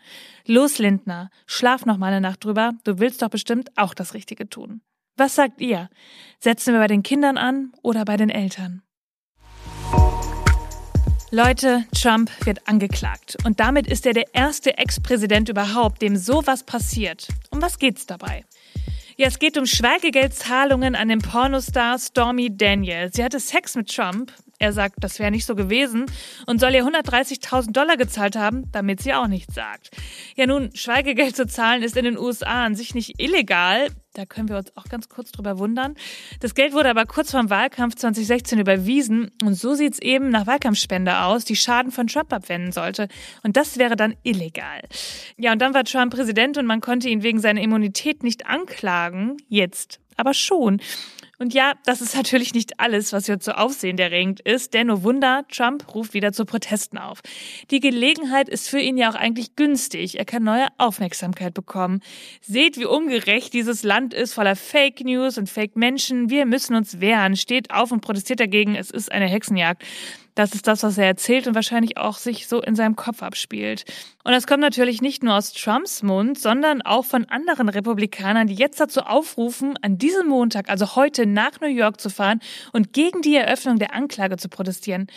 Los, 0.47 0.79
Lindner, 0.79 1.31
schlaf 1.47 1.87
noch 1.87 1.99
mal 1.99 2.09
eine 2.09 2.21
Nacht 2.21 2.45
drüber, 2.45 2.73
du 2.85 2.99
willst 2.99 3.23
doch 3.23 3.29
bestimmt 3.29 3.71
auch 3.77 3.95
das 3.95 4.15
Richtige 4.15 4.49
tun. 4.49 4.81
Was 5.17 5.35
sagt 5.35 5.61
ihr? 5.61 5.89
Setzen 6.39 6.73
wir 6.73 6.81
bei 6.81 6.87
den 6.87 7.03
Kindern 7.03 7.39
an 7.39 7.73
oder 7.83 8.05
bei 8.05 8.17
den 8.17 8.31
Eltern? 8.31 8.83
Leute, 11.31 11.85
Trump 11.93 12.31
wird 12.47 12.67
angeklagt. 12.67 13.37
Und 13.45 13.61
damit 13.61 13.87
ist 13.87 14.07
er 14.07 14.15
der 14.15 14.35
erste 14.35 14.79
Ex-Präsident 14.79 15.51
überhaupt, 15.51 16.01
dem 16.01 16.17
sowas 16.17 16.63
passiert. 16.65 17.29
Um 17.51 17.61
was 17.61 17.79
geht's 17.79 18.07
dabei? 18.07 18.47
Ja, 19.19 19.27
es 19.27 19.39
geht 19.39 19.59
um 19.59 19.67
Schweigegeldzahlungen 19.67 20.95
an 20.95 21.09
den 21.09 21.19
Pornostar 21.19 21.99
Stormy 21.99 22.57
Daniels. 22.57 23.17
Sie 23.17 23.23
hatte 23.23 23.41
Sex 23.41 23.75
mit 23.75 23.95
Trump. 23.95 24.33
Er 24.59 24.73
sagt, 24.73 24.97
das 25.01 25.19
wäre 25.21 25.31
nicht 25.31 25.47
so 25.47 25.55
gewesen 25.55 26.07
und 26.47 26.61
soll 26.61 26.75
ihr 26.75 26.85
130.000 26.85 27.73
Dollar 27.73 27.97
gezahlt 27.97 28.35
haben, 28.35 28.71
damit 28.73 29.01
sie 29.01 29.15
auch 29.15 29.29
nichts 29.29 29.55
sagt. 29.55 29.91
Ja, 30.35 30.47
nun, 30.47 30.75
Schweigegeld 30.75 31.37
zu 31.37 31.47
zahlen 31.47 31.83
ist 31.83 31.97
in 31.97 32.05
den 32.05 32.19
USA 32.19 32.65
an 32.65 32.75
sich 32.75 32.95
nicht 32.95 33.21
illegal. 33.23 33.89
Da 34.15 34.27
können 34.27 34.49
wir 34.49 34.57
uns 34.57 34.77
auch 34.77 34.87
ganz 34.87 35.09
kurz 35.09 35.31
drüber 35.31 35.61
wundern. 35.61 35.95
Das 36.41 36.57
Geld 36.57 36.73
wurde 36.73 36.91
aber 36.91 37.07
kurz 37.07 37.31
vorm 37.31 37.51
Wahlkampf 37.51 37.95
2016 37.95 38.59
überwiesen 38.59 39.31
und 39.45 39.55
so 39.55 39.75
sieht's 39.75 40.01
eben 40.01 40.31
nach 40.31 40.49
Wahlkampfspende 40.49 41.21
aus, 41.21 41.45
die 41.45 41.55
Schaden 41.55 41.93
von 41.93 42.09
Trump 42.09 42.33
abwenden 42.33 42.73
sollte. 42.73 43.07
Und 43.45 43.57
das 43.57 43.79
wäre 43.79 43.95
dann 43.95 44.17
illegal. 44.25 44.83
Ja, 45.37 45.53
und 45.53 45.61
dann 45.61 45.73
war 45.73 45.85
Trump 45.85 46.13
Präsident 46.13 46.59
und 46.59 46.67
man 46.67 46.81
konnte 46.81 47.09
ihn 47.09 47.23
wegen 47.23 47.39
seiner 47.39 47.61
Immunität 47.61 48.25
nicht 48.25 48.47
anklagen. 48.47 49.37
Jetzt 49.49 50.01
aber 50.17 50.35
schon. 50.35 50.81
Und 51.39 51.55
ja, 51.55 51.75
das 51.85 52.01
ist 52.01 52.17
natürlich 52.17 52.53
nicht 52.53 52.81
alles, 52.81 53.13
was 53.13 53.27
hier 53.27 53.39
zu 53.39 53.57
Aufsehen 53.57 53.97
erregend 53.97 54.41
ist, 54.41 54.75
denn 54.75 54.89
nur 54.89 55.05
Wunder, 55.05 55.45
Trump 55.49 55.95
ruft 55.95 56.13
wieder 56.13 56.33
zu 56.33 56.45
Protesten 56.45 56.99
auf. 56.99 57.21
Die 57.71 57.79
Gelegenheit 57.79 58.49
ist 58.49 58.69
für 58.69 58.81
ihn 58.81 58.97
ja 58.97 59.09
auch 59.09 59.15
eigentlich 59.15 59.55
günstig. 59.55 60.19
Er 60.19 60.25
kann 60.25 60.43
neue 60.43 60.67
Aufmerksamkeit 60.79 61.55
bekommen. 61.55 62.01
Seht, 62.41 62.77
wie 62.77 62.87
ungerecht 62.87 63.53
dieses 63.53 63.85
Land 63.85 64.15
ist, 64.15 64.35
voller 64.35 64.57
Fake 64.57 65.05
News 65.05 65.39
und 65.39 65.49
Fake 65.49 65.77
Menschen. 65.77 66.29
Wir 66.29 66.45
müssen 66.45 66.75
uns 66.75 67.01
wehren. 67.01 67.37
Steht 67.37 67.71
auf 67.71 67.93
und 67.93 68.01
protestiert 68.01 68.41
dagegen. 68.41 68.75
Es 68.75 68.91
ist 68.91 69.13
eine 69.13 69.27
Hexenjagd. 69.27 69.85
Das 70.39 70.55
ist 70.55 70.69
das, 70.69 70.85
was 70.85 70.97
er 70.97 71.07
erzählt 71.07 71.49
und 71.49 71.57
wahrscheinlich 71.57 71.97
auch 71.97 72.17
sich 72.17 72.47
so 72.47 72.63
in 72.63 72.77
seinem 72.77 72.95
Kopf 72.95 73.25
abspielt. 73.25 73.85
Und 74.23 74.31
das 74.31 74.47
kommt 74.47 74.61
natürlich 74.61 75.03
nicht 75.03 75.25
nur 75.25 75.35
aus 75.35 75.53
Trumps 75.53 76.05
Mund, 76.05 76.39
sondern 76.39 76.81
auch 76.81 77.05
von 77.05 77.25
anderen 77.25 77.69
Republikanern, 77.69 78.47
die 78.47 78.55
jetzt 78.55 78.79
dazu 78.79 79.01
aufrufen, 79.01 79.77
an 79.83 79.99
diesem 79.99 80.29
Montag, 80.29 80.69
also 80.69 80.95
heute, 80.95 81.27
nach 81.27 81.61
New 81.61 81.67
York 81.67 82.01
zu 82.01 82.09
fahren 82.09 82.39
und 82.73 82.93
gegen 82.93 83.21
die 83.21 83.35
Eröffnung 83.35 83.81
der 83.81 83.95
Anklage 83.95 84.37
zu 84.37 84.49
protestieren. 84.49 85.09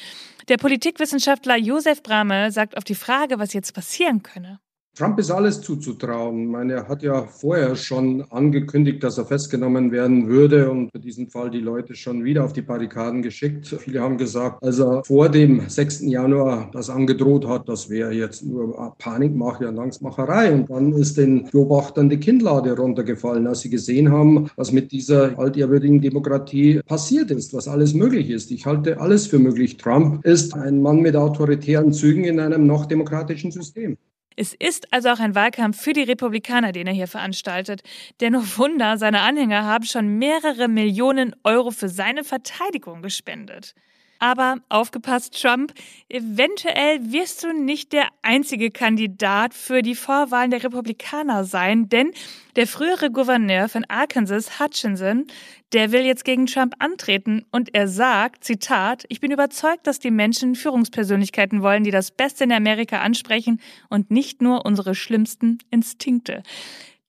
Der 0.47 0.57
Politikwissenschaftler 0.57 1.55
Josef 1.55 2.01
Brahme 2.01 2.51
sagt 2.51 2.75
auf 2.75 2.83
die 2.83 2.95
Frage, 2.95 3.37
was 3.37 3.53
jetzt 3.53 3.75
passieren 3.75 4.23
könne. 4.23 4.59
Trump 4.93 5.17
ist 5.19 5.31
alles 5.31 5.61
zuzutrauen. 5.61 6.43
Ich 6.43 6.49
meine, 6.49 6.73
er 6.73 6.87
hat 6.89 7.01
ja 7.01 7.23
vorher 7.23 7.77
schon 7.77 8.23
angekündigt, 8.29 9.01
dass 9.01 9.17
er 9.17 9.25
festgenommen 9.25 9.89
werden 9.93 10.27
würde 10.27 10.69
und 10.69 10.91
für 10.91 10.99
diesen 10.99 11.29
Fall 11.29 11.49
die 11.49 11.61
Leute 11.61 11.95
schon 11.95 12.25
wieder 12.25 12.43
auf 12.43 12.51
die 12.51 12.61
Barrikaden 12.61 13.21
geschickt. 13.21 13.67
Viele 13.79 14.01
haben 14.01 14.17
gesagt, 14.17 14.61
als 14.61 14.79
er 14.79 15.01
vor 15.05 15.29
dem 15.29 15.67
6. 15.67 16.01
Januar 16.01 16.69
das 16.73 16.89
angedroht 16.89 17.47
hat, 17.47 17.69
das 17.69 17.89
wäre 17.89 18.11
jetzt 18.11 18.45
nur 18.45 18.93
Panikmache 18.97 19.69
und 19.69 19.79
Angstmacherei. 19.79 20.53
Und 20.53 20.69
dann 20.69 20.91
ist 20.91 21.17
den 21.17 21.49
Beobachtern 21.49 22.09
die 22.09 22.19
Kinnlade 22.19 22.75
runtergefallen, 22.75 23.47
als 23.47 23.61
sie 23.61 23.69
gesehen 23.69 24.11
haben, 24.11 24.51
was 24.57 24.73
mit 24.73 24.91
dieser 24.91 25.39
altehrwürdigen 25.39 26.01
Demokratie 26.01 26.81
passiert 26.85 27.31
ist, 27.31 27.53
was 27.53 27.69
alles 27.69 27.93
möglich 27.93 28.29
ist. 28.29 28.51
Ich 28.51 28.65
halte 28.65 28.99
alles 28.99 29.25
für 29.25 29.39
möglich. 29.39 29.77
Trump 29.77 30.25
ist 30.25 30.53
ein 30.53 30.81
Mann 30.81 30.99
mit 30.99 31.15
autoritären 31.15 31.93
Zügen 31.93 32.25
in 32.25 32.41
einem 32.41 32.67
noch 32.67 32.85
demokratischen 32.85 33.51
System. 33.51 33.97
Es 34.41 34.55
ist 34.55 34.91
also 34.91 35.09
auch 35.09 35.19
ein 35.19 35.35
Wahlkampf 35.35 35.79
für 35.79 35.93
die 35.93 36.01
Republikaner, 36.01 36.71
den 36.71 36.87
er 36.87 36.93
hier 36.93 37.07
veranstaltet. 37.07 37.83
Denn 38.21 38.33
nur 38.33 38.57
Wunder, 38.57 38.97
seine 38.97 39.21
Anhänger 39.21 39.65
haben 39.65 39.85
schon 39.85 40.17
mehrere 40.17 40.67
Millionen 40.67 41.35
Euro 41.43 41.69
für 41.69 41.89
seine 41.89 42.23
Verteidigung 42.23 43.03
gespendet. 43.03 43.75
Aber 44.21 44.57
aufgepasst, 44.69 45.41
Trump, 45.41 45.73
eventuell 46.07 47.11
wirst 47.11 47.43
du 47.43 47.53
nicht 47.53 47.91
der 47.91 48.07
einzige 48.21 48.69
Kandidat 48.69 49.55
für 49.55 49.81
die 49.81 49.95
Vorwahlen 49.95 50.51
der 50.51 50.63
Republikaner 50.63 51.43
sein, 51.43 51.89
denn 51.89 52.11
der 52.55 52.67
frühere 52.67 53.09
Gouverneur 53.09 53.67
von 53.67 53.83
Arkansas, 53.85 54.59
Hutchinson, 54.59 55.25
der 55.73 55.91
will 55.91 56.01
jetzt 56.01 56.23
gegen 56.23 56.45
Trump 56.45 56.75
antreten 56.77 57.47
und 57.49 57.73
er 57.73 57.87
sagt, 57.87 58.43
Zitat, 58.43 59.05
ich 59.09 59.21
bin 59.21 59.31
überzeugt, 59.31 59.87
dass 59.87 59.97
die 59.97 60.11
Menschen 60.11 60.53
Führungspersönlichkeiten 60.53 61.63
wollen, 61.63 61.83
die 61.83 61.89
das 61.89 62.11
Beste 62.11 62.43
in 62.43 62.51
Amerika 62.51 62.99
ansprechen 62.99 63.59
und 63.89 64.11
nicht 64.11 64.39
nur 64.39 64.67
unsere 64.67 64.93
schlimmsten 64.93 65.57
Instinkte. 65.71 66.43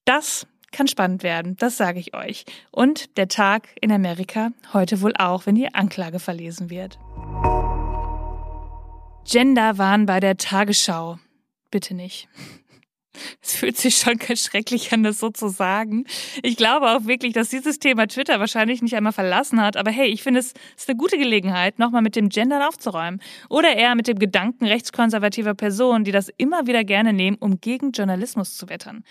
Das 0.07 0.47
kann 0.73 0.89
spannend 0.89 1.23
werden, 1.23 1.57
das 1.57 1.77
sage 1.77 2.01
ich 2.01 2.15
euch. 2.15 2.45
Und 2.71 3.17
der 3.17 3.29
Tag 3.29 3.69
in 3.81 3.93
Amerika 3.93 4.51
heute 4.73 5.01
wohl 5.03 5.15
auch, 5.17 5.47
wenn 5.47 5.55
die 5.55 5.73
Anklage 5.73 6.19
verlesen 6.19 6.71
wird. 6.71 6.99
Gender 9.25 9.79
waren 9.79 10.07
bei 10.07 10.19
der 10.19 10.37
Tagesschau. 10.37 11.19
Bitte 11.71 11.95
nicht. 11.95 12.29
Es 13.43 13.57
fühlt 13.57 13.77
sich 13.77 13.97
schon 13.97 14.17
ganz 14.17 14.41
schrecklich 14.41 14.91
an, 14.93 15.03
das 15.03 15.21
so 15.21 15.29
zu 15.29 15.49
sagen. 15.49 16.07
Ich 16.43 16.57
glaube 16.57 16.91
auch 16.91 17.05
wirklich, 17.05 17.35
dass 17.35 17.51
dieses 17.51 17.79
Thema 17.79 18.07
Twitter 18.07 18.41
wahrscheinlich 18.41 18.81
nicht 18.81 18.97
einmal 18.97 19.13
verlassen 19.13 19.61
hat. 19.61 19.77
Aber 19.77 19.91
hey, 19.91 20.09
ich 20.09 20.23
finde, 20.23 20.41
es 20.41 20.55
ist 20.77 20.89
eine 20.89 20.97
gute 20.97 21.19
Gelegenheit, 21.19 21.79
nochmal 21.79 22.01
mit 22.01 22.17
dem 22.17 22.31
Gendern 22.31 22.63
aufzuräumen. 22.63 23.21
Oder 23.51 23.77
eher 23.77 23.95
mit 23.95 24.09
dem 24.09 24.19
Gedanken 24.19 24.65
rechtskonservativer 24.65 25.53
Personen, 25.53 26.05
die 26.05 26.13
das 26.13 26.31
immer 26.39 26.67
wieder 26.67 26.85
gerne 26.85 27.13
nehmen, 27.13 27.37
um 27.39 27.61
gegen 27.61 27.93
Journalismus 27.93 28.57
zu 28.57 28.71
wettern. 28.71 29.05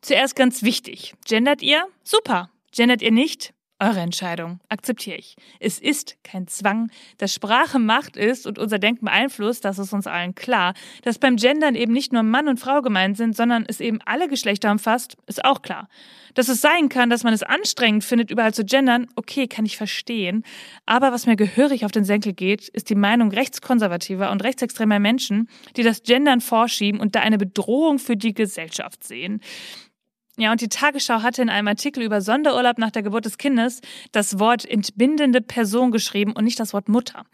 Zuerst 0.00 0.36
ganz 0.36 0.62
wichtig. 0.62 1.14
Gendert 1.24 1.62
ihr? 1.62 1.86
Super. 2.04 2.50
Gendert 2.72 3.02
ihr 3.02 3.12
nicht? 3.12 3.54
Eure 3.78 4.00
Entscheidung. 4.00 4.60
Akzeptiere 4.70 5.18
ich. 5.18 5.36
Es 5.60 5.78
ist 5.78 6.16
kein 6.24 6.48
Zwang. 6.48 6.90
Dass 7.18 7.34
Sprache 7.34 7.78
Macht 7.78 8.16
ist 8.16 8.46
und 8.46 8.58
unser 8.58 8.78
Denken 8.78 9.04
beeinflusst, 9.04 9.66
das 9.66 9.78
ist 9.78 9.92
uns 9.92 10.06
allen 10.06 10.34
klar. 10.34 10.72
Dass 11.02 11.18
beim 11.18 11.36
Gendern 11.36 11.74
eben 11.74 11.92
nicht 11.92 12.10
nur 12.10 12.22
Mann 12.22 12.48
und 12.48 12.58
Frau 12.58 12.80
gemeint 12.80 13.18
sind, 13.18 13.36
sondern 13.36 13.66
es 13.68 13.80
eben 13.80 13.98
alle 14.06 14.28
Geschlechter 14.28 14.70
umfasst, 14.70 15.18
ist 15.26 15.44
auch 15.44 15.60
klar. 15.60 15.90
Dass 16.32 16.48
es 16.48 16.62
sein 16.62 16.88
kann, 16.88 17.10
dass 17.10 17.22
man 17.22 17.34
es 17.34 17.42
anstrengend 17.42 18.02
findet, 18.02 18.30
überall 18.30 18.54
zu 18.54 18.64
gendern, 18.64 19.08
okay, 19.14 19.46
kann 19.46 19.66
ich 19.66 19.76
verstehen. 19.76 20.42
Aber 20.86 21.12
was 21.12 21.26
mir 21.26 21.36
gehörig 21.36 21.84
auf 21.84 21.92
den 21.92 22.04
Senkel 22.06 22.32
geht, 22.32 22.68
ist 22.68 22.88
die 22.88 22.94
Meinung 22.94 23.30
rechtskonservativer 23.30 24.30
und 24.30 24.42
rechtsextremer 24.42 25.00
Menschen, 25.00 25.50
die 25.76 25.82
das 25.82 26.02
Gendern 26.02 26.40
vorschieben 26.40 26.98
und 26.98 27.14
da 27.14 27.20
eine 27.20 27.36
Bedrohung 27.36 27.98
für 27.98 28.16
die 28.16 28.32
Gesellschaft 28.32 29.04
sehen. 29.04 29.42
Ja, 30.38 30.52
und 30.52 30.60
die 30.60 30.68
Tagesschau 30.68 31.22
hatte 31.22 31.40
in 31.40 31.48
einem 31.48 31.68
Artikel 31.68 32.02
über 32.02 32.20
Sonderurlaub 32.20 32.76
nach 32.76 32.90
der 32.90 33.02
Geburt 33.02 33.24
des 33.24 33.38
Kindes 33.38 33.80
das 34.12 34.38
Wort 34.38 34.66
entbindende 34.66 35.40
Person 35.40 35.92
geschrieben 35.92 36.32
und 36.32 36.44
nicht 36.44 36.60
das 36.60 36.74
Wort 36.74 36.90
Mutter. 36.90 37.24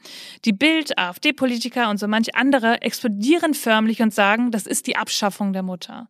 Die 0.44 0.52
Bild, 0.52 0.96
AfD-Politiker 0.96 1.90
und 1.90 1.98
so 1.98 2.06
manch 2.06 2.36
andere 2.36 2.80
explodieren 2.82 3.54
förmlich 3.54 4.02
und 4.02 4.14
sagen, 4.14 4.52
das 4.52 4.66
ist 4.66 4.86
die 4.86 4.96
Abschaffung 4.96 5.52
der 5.52 5.64
Mutter. 5.64 6.08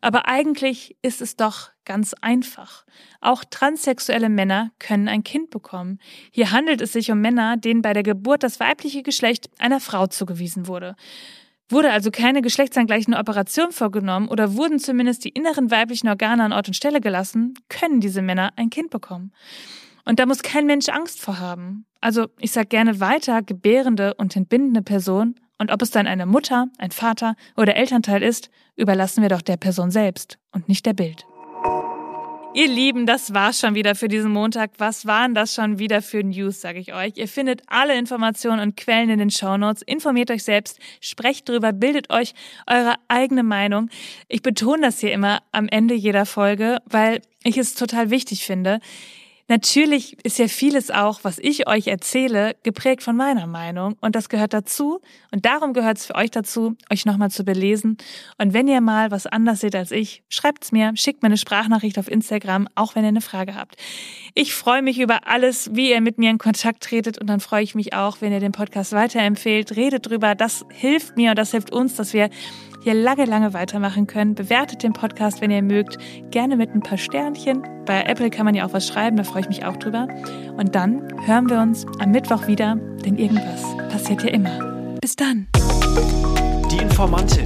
Aber 0.00 0.26
eigentlich 0.26 0.96
ist 1.00 1.22
es 1.22 1.36
doch 1.36 1.70
ganz 1.84 2.12
einfach. 2.20 2.84
Auch 3.20 3.44
transsexuelle 3.44 4.28
Männer 4.28 4.72
können 4.80 5.06
ein 5.06 5.22
Kind 5.22 5.50
bekommen. 5.50 6.00
Hier 6.32 6.50
handelt 6.50 6.80
es 6.80 6.92
sich 6.92 7.12
um 7.12 7.20
Männer, 7.20 7.56
denen 7.56 7.82
bei 7.82 7.92
der 7.92 8.02
Geburt 8.02 8.42
das 8.42 8.58
weibliche 8.58 9.04
Geschlecht 9.04 9.48
einer 9.58 9.78
Frau 9.78 10.08
zugewiesen 10.08 10.66
wurde. 10.66 10.96
Wurde 11.72 11.90
also 11.90 12.10
keine 12.10 12.42
geschlechtsangleichende 12.42 13.18
Operation 13.18 13.72
vorgenommen 13.72 14.28
oder 14.28 14.56
wurden 14.56 14.78
zumindest 14.78 15.24
die 15.24 15.30
inneren 15.30 15.70
weiblichen 15.70 16.06
Organe 16.08 16.44
an 16.44 16.52
Ort 16.52 16.68
und 16.68 16.74
Stelle 16.74 17.00
gelassen, 17.00 17.54
können 17.70 18.00
diese 18.00 18.20
Männer 18.20 18.52
ein 18.56 18.68
Kind 18.68 18.90
bekommen. 18.90 19.32
Und 20.04 20.18
da 20.18 20.26
muss 20.26 20.42
kein 20.42 20.66
Mensch 20.66 20.90
Angst 20.90 21.18
vor 21.22 21.38
haben. 21.38 21.86
Also 22.02 22.26
ich 22.38 22.52
sage 22.52 22.66
gerne 22.66 23.00
weiter, 23.00 23.40
gebärende 23.40 24.12
und 24.14 24.36
entbindende 24.36 24.82
Person. 24.82 25.36
Und 25.56 25.72
ob 25.72 25.80
es 25.80 25.90
dann 25.90 26.06
eine 26.06 26.26
Mutter, 26.26 26.66
ein 26.76 26.90
Vater 26.90 27.36
oder 27.56 27.74
Elternteil 27.74 28.22
ist, 28.22 28.50
überlassen 28.76 29.22
wir 29.22 29.30
doch 29.30 29.42
der 29.42 29.56
Person 29.56 29.90
selbst 29.90 30.38
und 30.50 30.68
nicht 30.68 30.84
der 30.84 30.92
Bild. 30.92 31.24
Ihr 32.54 32.68
Lieben, 32.68 33.06
das 33.06 33.32
war's 33.32 33.60
schon 33.60 33.74
wieder 33.74 33.94
für 33.94 34.08
diesen 34.08 34.30
Montag. 34.30 34.72
Was 34.76 35.06
waren 35.06 35.34
das 35.34 35.54
schon 35.54 35.78
wieder 35.78 36.02
für 36.02 36.22
News, 36.22 36.60
sage 36.60 36.80
ich 36.80 36.92
euch. 36.92 37.16
Ihr 37.16 37.26
findet 37.26 37.62
alle 37.66 37.96
Informationen 37.96 38.60
und 38.60 38.76
Quellen 38.76 39.08
in 39.08 39.18
den 39.18 39.30
Shownotes. 39.30 39.80
Informiert 39.80 40.30
euch 40.30 40.44
selbst, 40.44 40.78
sprecht 41.00 41.48
drüber, 41.48 41.72
bildet 41.72 42.10
euch 42.10 42.34
eure 42.66 42.96
eigene 43.08 43.42
Meinung. 43.42 43.88
Ich 44.28 44.42
betone 44.42 44.82
das 44.82 45.00
hier 45.00 45.12
immer 45.12 45.40
am 45.50 45.66
Ende 45.66 45.94
jeder 45.94 46.26
Folge, 46.26 46.80
weil 46.84 47.22
ich 47.42 47.56
es 47.56 47.74
total 47.74 48.10
wichtig 48.10 48.44
finde. 48.44 48.80
Natürlich 49.52 50.16
ist 50.24 50.38
ja 50.38 50.48
vieles 50.48 50.90
auch, 50.90 51.24
was 51.24 51.38
ich 51.38 51.68
euch 51.68 51.86
erzähle, 51.88 52.56
geprägt 52.62 53.02
von 53.02 53.14
meiner 53.14 53.46
Meinung. 53.46 53.96
Und 54.00 54.16
das 54.16 54.30
gehört 54.30 54.54
dazu. 54.54 55.02
Und 55.30 55.44
darum 55.44 55.74
gehört 55.74 55.98
es 55.98 56.06
für 56.06 56.14
euch 56.14 56.30
dazu, 56.30 56.74
euch 56.90 57.04
nochmal 57.04 57.30
zu 57.30 57.44
belesen. 57.44 57.98
Und 58.38 58.54
wenn 58.54 58.66
ihr 58.66 58.80
mal 58.80 59.10
was 59.10 59.26
anders 59.26 59.60
seht 59.60 59.76
als 59.76 59.90
ich, 59.90 60.22
schreibt's 60.30 60.72
mir, 60.72 60.92
schickt 60.94 61.22
mir 61.22 61.26
eine 61.26 61.36
Sprachnachricht 61.36 61.98
auf 61.98 62.10
Instagram, 62.10 62.66
auch 62.76 62.94
wenn 62.94 63.04
ihr 63.04 63.08
eine 63.08 63.20
Frage 63.20 63.54
habt. 63.54 63.76
Ich 64.32 64.54
freue 64.54 64.80
mich 64.80 64.98
über 64.98 65.28
alles, 65.28 65.68
wie 65.74 65.90
ihr 65.90 66.00
mit 66.00 66.16
mir 66.16 66.30
in 66.30 66.38
Kontakt 66.38 66.82
tretet. 66.82 67.18
Und 67.18 67.26
dann 67.26 67.40
freue 67.40 67.62
ich 67.62 67.74
mich 67.74 67.92
auch, 67.92 68.22
wenn 68.22 68.32
ihr 68.32 68.40
den 68.40 68.52
Podcast 68.52 68.92
weiterempfehlt, 68.92 69.76
redet 69.76 70.08
drüber, 70.08 70.34
das 70.34 70.64
hilft 70.70 71.18
mir 71.18 71.32
und 71.32 71.38
das 71.38 71.50
hilft 71.50 71.70
uns, 71.72 71.94
dass 71.96 72.14
wir 72.14 72.30
hier 72.82 72.94
lange, 72.94 73.24
lange 73.24 73.54
weitermachen 73.54 74.06
können. 74.06 74.34
Bewertet 74.34 74.82
den 74.82 74.92
Podcast, 74.92 75.40
wenn 75.40 75.50
ihr 75.50 75.62
mögt, 75.62 75.98
gerne 76.30 76.56
mit 76.56 76.74
ein 76.74 76.80
paar 76.80 76.98
Sternchen. 76.98 77.62
Bei 77.86 78.02
Apple 78.02 78.30
kann 78.30 78.44
man 78.44 78.54
ja 78.54 78.66
auch 78.66 78.72
was 78.72 78.88
schreiben, 78.88 79.16
da 79.16 79.22
freue 79.22 79.42
ich 79.42 79.48
mich 79.48 79.64
auch 79.64 79.76
drüber. 79.76 80.08
Und 80.56 80.74
dann 80.74 81.08
hören 81.26 81.48
wir 81.48 81.60
uns 81.60 81.86
am 82.00 82.10
Mittwoch 82.10 82.46
wieder, 82.46 82.76
denn 83.04 83.16
irgendwas 83.16 83.62
passiert 83.90 84.22
ja 84.24 84.30
immer. 84.30 84.96
Bis 85.00 85.16
dann. 85.16 85.46
Die 86.70 86.78
Informantin. 86.78 87.44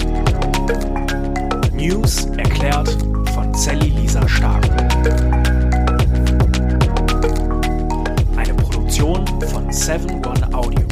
News 1.75 2.27
erklärt 2.37 2.97
von 3.35 3.53
Sally 3.55 3.91
Lisa 3.91 4.27
Stark. 4.27 4.65
Eine 8.37 8.55
Produktion 8.55 9.27
von 9.43 9.71
7 9.71 10.25
One 10.25 10.55
Audio. 10.55 10.86